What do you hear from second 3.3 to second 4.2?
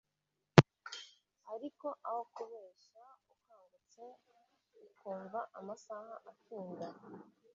ukangutse